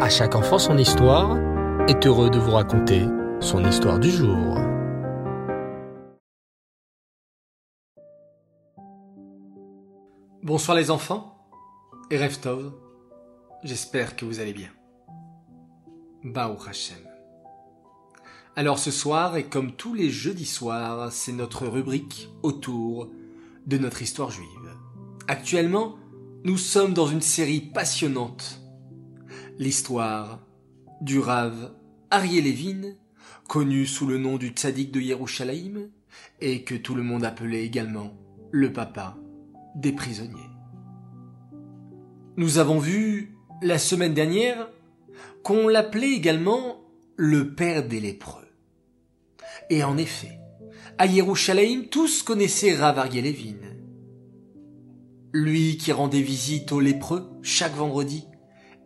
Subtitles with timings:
[0.00, 1.38] À chaque enfant son histoire
[1.86, 3.06] est heureux de vous raconter
[3.38, 4.58] son histoire du jour.
[10.42, 11.38] Bonsoir les enfants
[12.10, 12.72] et Reftov,
[13.62, 14.70] j'espère que vous allez bien.
[16.24, 16.98] Baou Hashem.
[18.56, 23.10] Alors ce soir, et comme tous les jeudis soirs, c'est notre rubrique autour
[23.66, 24.76] de notre histoire juive.
[25.28, 25.94] Actuellement,
[26.42, 28.60] nous sommes dans une série passionnante.
[29.58, 30.40] L'histoire
[31.00, 31.72] du Rav
[32.10, 32.42] Arié
[33.48, 35.88] connu sous le nom du tzaddik de Yerushalayim,
[36.40, 38.14] et que tout le monde appelait également
[38.50, 39.16] le papa
[39.74, 40.50] des prisonniers.
[42.36, 44.68] Nous avons vu la semaine dernière
[45.42, 46.80] qu'on l'appelait également
[47.16, 48.48] le père des lépreux.
[49.70, 50.38] Et en effet,
[50.98, 53.74] à Yerushalayim, tous connaissaient Rav Arié Levin
[55.34, 58.24] lui qui rendait visite aux lépreux chaque vendredi,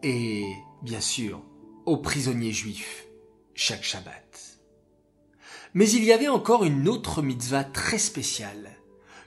[0.03, 0.45] et,
[0.83, 1.43] bien sûr,
[1.87, 3.07] aux prisonniers juifs
[3.55, 4.61] chaque Shabbat.
[5.75, 8.77] Mais il y avait encore une autre mitzvah très spéciale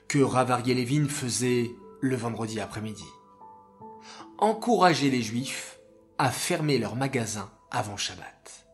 [0.08, 3.06] que Rav Levin faisait le vendredi après-midi.
[4.38, 5.78] Encourager les juifs
[6.18, 8.66] à fermer leurs magasins avant Shabbat.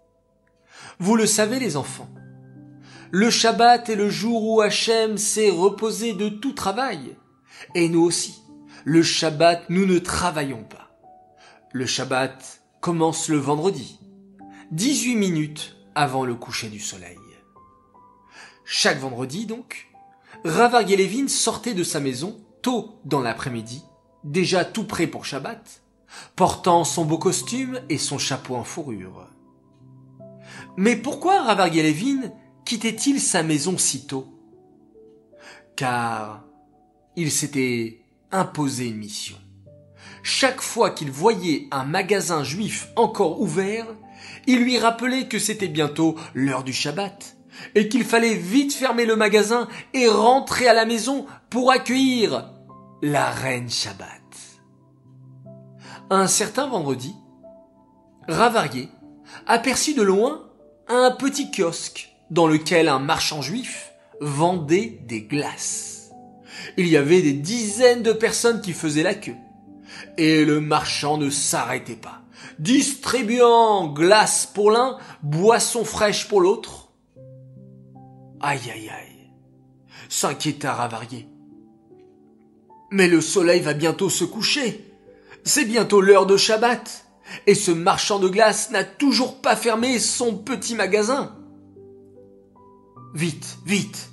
[0.98, 2.08] Vous le savez les enfants,
[3.10, 7.16] le Shabbat est le jour où Hachem s'est reposé de tout travail,
[7.74, 8.42] et nous aussi.
[8.84, 10.87] Le Shabbat, nous ne travaillons pas.
[11.72, 14.00] Le Shabbat commence le vendredi,
[14.70, 17.18] 18 minutes avant le coucher du soleil.
[18.64, 19.90] Chaque vendredi, donc,
[20.46, 23.84] Ravar Levin sortait de sa maison tôt dans l'après-midi,
[24.24, 25.82] déjà tout prêt pour Shabbat,
[26.36, 29.28] portant son beau costume et son chapeau en fourrure.
[30.78, 32.32] Mais pourquoi Levin
[32.64, 34.26] quittait-il sa maison si tôt?
[35.76, 36.44] Car
[37.14, 38.00] il s'était
[38.32, 39.36] imposé une mission.
[40.22, 43.86] Chaque fois qu'il voyait un magasin juif encore ouvert,
[44.46, 47.36] il lui rappelait que c'était bientôt l'heure du Shabbat,
[47.74, 52.50] et qu'il fallait vite fermer le magasin et rentrer à la maison pour accueillir
[53.02, 54.08] la reine Shabbat.
[56.10, 57.14] Un certain vendredi,
[58.28, 58.88] Ravarié
[59.46, 60.50] aperçut de loin
[60.88, 65.88] un petit kiosque dans lequel un marchand juif vendait des glaces
[66.76, 69.36] il y avait des dizaines de personnes qui faisaient la queue.
[70.16, 72.22] Et le marchand ne s'arrêtait pas,
[72.58, 76.88] distribuant glace pour l'un, boisson fraîche pour l'autre.
[78.40, 79.30] Aïe aïe aïe,
[80.08, 81.28] s'inquiéta Ravarié.
[82.90, 84.94] Mais le soleil va bientôt se coucher.
[85.44, 87.06] C'est bientôt l'heure de Shabbat.
[87.46, 91.36] Et ce marchand de glace n'a toujours pas fermé son petit magasin.
[93.14, 94.10] Vite, vite,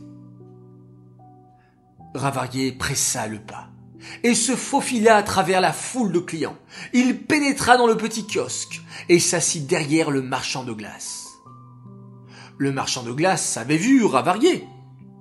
[2.14, 3.70] Ravarier pressa le pas
[4.24, 6.58] et se faufila à travers la foule de clients.
[6.94, 11.28] Il pénétra dans le petit kiosque et s'assit derrière le marchand de glace.
[12.58, 14.66] Le marchand de glace avait vu Ravarier.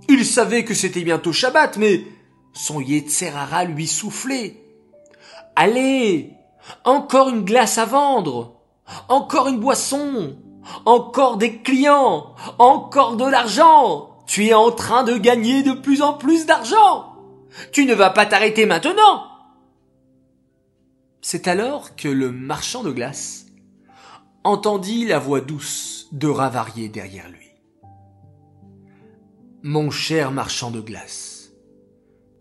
[0.08, 2.06] Il savait que c'était bientôt Shabbat, mais
[2.52, 4.62] son Yetzerara lui soufflait.
[5.56, 6.32] Allez,
[6.84, 8.60] encore une glace à vendre,
[9.08, 10.36] encore une boisson,
[10.84, 14.10] encore des clients, encore de l'argent.
[14.26, 17.13] Tu es en train de gagner de plus en plus d'argent.
[17.72, 19.28] Tu ne vas pas t'arrêter maintenant.
[21.20, 23.46] C'est alors que le marchand de glace
[24.44, 27.50] entendit la voix douce de Ravarier derrière lui.
[29.62, 31.52] Mon cher marchand de glace,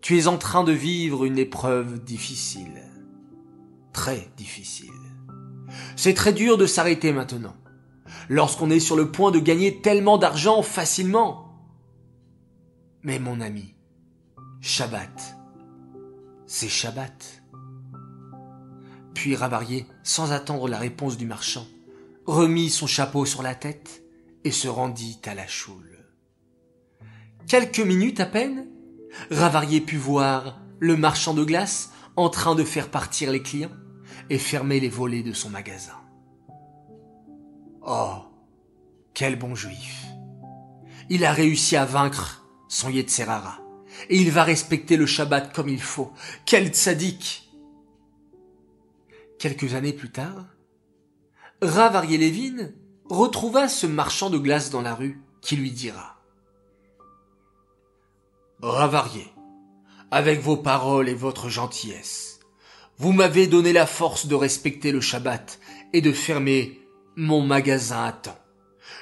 [0.02, 2.82] tu es en train de vivre une épreuve difficile.
[3.94, 4.90] Très difficile.
[5.96, 7.56] C'est très dur de s'arrêter maintenant,
[8.28, 11.54] lorsqu'on est sur le point de gagner tellement d'argent facilement.
[13.02, 13.73] Mais mon ami,
[14.66, 15.36] Shabbat,
[16.46, 17.42] c'est Shabbat.
[19.12, 21.66] Puis Ravarié, sans attendre la réponse du marchand,
[22.24, 24.02] remit son chapeau sur la tête
[24.42, 26.06] et se rendit à la choule.
[27.46, 28.66] Quelques minutes à peine,
[29.30, 33.76] Ravarié put voir le marchand de glace en train de faire partir les clients
[34.30, 36.00] et fermer les volets de son magasin.
[37.82, 38.16] Oh,
[39.12, 40.06] quel bon juif.
[41.10, 43.63] Il a réussi à vaincre son Yetzerara.
[44.08, 46.12] Et il va respecter le Shabbat comme il faut.
[46.46, 47.50] Quel tzaddik
[49.38, 50.46] Quelques années plus tard,
[51.60, 52.72] Rav Levin
[53.08, 56.22] retrouva ce marchand de glace dans la rue qui lui dira
[58.62, 59.26] Ravarié,
[60.10, 62.40] avec vos paroles et votre gentillesse,
[62.96, 65.58] vous m'avez donné la force de respecter le Shabbat
[65.92, 66.80] et de fermer
[67.16, 68.38] mon magasin à temps.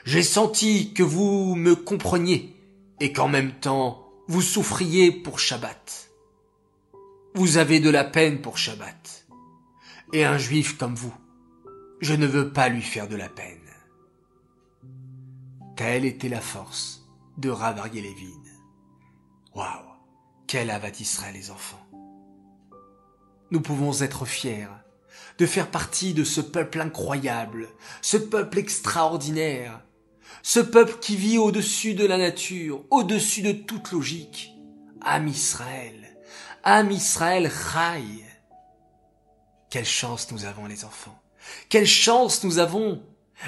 [0.05, 2.56] J'ai senti que vous me compreniez
[3.00, 4.01] et qu'en même temps
[4.32, 6.11] vous souffriez pour Shabbat.
[7.34, 9.26] Vous avez de la peine pour Shabbat.
[10.14, 11.12] Et un juif comme vous,
[12.00, 13.69] Je ne veux pas lui faire de la peine.
[15.76, 17.06] Telle était la force
[17.37, 18.43] de Rav Lévin.
[19.55, 19.67] Waouh,
[20.46, 21.87] quel avat Israël les enfants.
[23.50, 24.67] Nous pouvons être fiers
[25.37, 27.69] de faire partie de ce peuple incroyable,
[28.00, 29.82] ce peuple extraordinaire,
[30.43, 34.52] ce peuple qui vit au-dessus de la nature, au-dessus de toute logique.
[35.00, 36.17] Am Israël,
[36.64, 38.25] Am Israël Chai.
[39.69, 41.19] Quelle chance nous avons les enfants.
[41.69, 43.02] Quelle chance nous avons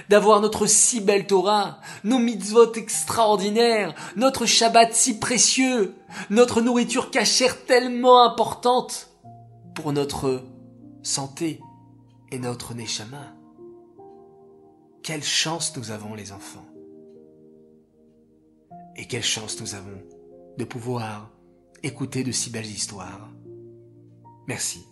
[0.08, 5.94] d'avoir notre si belle Torah, nos mitzvot extraordinaires, notre Shabbat si précieux,
[6.30, 9.10] notre nourriture cachère tellement importante
[9.74, 10.42] pour notre
[11.02, 11.60] santé
[12.32, 13.34] et notre Neshama.
[15.02, 16.64] Quelle chance nous avons les enfants.
[18.96, 20.02] Et quelle chance nous avons
[20.58, 21.30] de pouvoir
[21.82, 23.28] écouter de si belles histoires.
[24.46, 24.86] Merci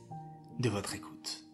[0.58, 1.44] de votre écoute.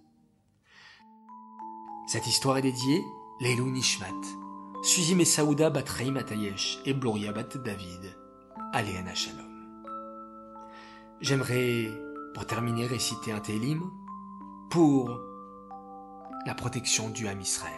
[2.08, 3.04] Cette histoire est dédiée
[3.40, 4.20] Leilou Nishmat,
[4.82, 8.16] Suzy Messaouda bat Atayesh et Bloria bat David,
[8.72, 9.46] Aléana Shalom.
[11.20, 11.88] J'aimerais,
[12.34, 13.82] pour terminer, réciter un Télim
[14.70, 15.20] pour
[16.46, 17.72] la protection du Ham Israël.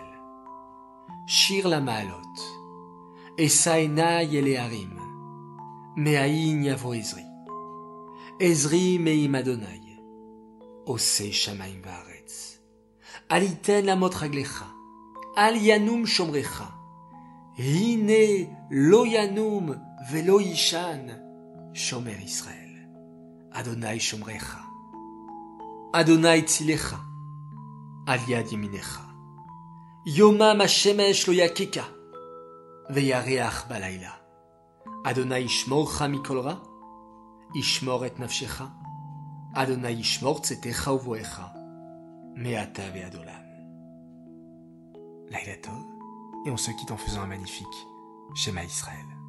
[1.26, 2.22] Shir la Maalot,
[3.40, 4.92] Esaena Yeleharim,
[5.96, 7.24] Meaïn Yavo Ezri,
[8.38, 9.96] Ezri Meim Adonai,
[10.86, 12.58] Ose Shamaim Vaaretz,
[13.30, 14.66] Aliten Amot Raglecha,
[15.38, 16.68] Al Yanum Shomrecha,
[17.56, 19.74] Hine Lo Yanum
[20.10, 21.08] Velo Yishan,
[21.72, 22.90] Shomer Israël,
[23.54, 24.60] Adonai Shomrecha,
[25.94, 27.00] Adonai Tzilecha,
[28.06, 29.06] Al Yad Yeminecha,
[30.04, 30.60] Yomam
[32.90, 34.12] Veyareach Balayla,
[35.04, 36.60] Adonai Ishmorcha Mikolra,
[37.54, 38.70] Ishmor et Nafshecha,
[39.54, 41.52] Adonai Ishmor Tzetecha Uvoecha,
[42.34, 43.46] Meata Veadolam.
[45.30, 45.56] Laïla
[46.46, 47.86] et on se quitte en faisant un magnifique
[48.34, 49.19] schéma Israël.